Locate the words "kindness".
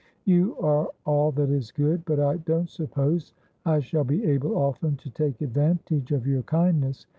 6.41-7.05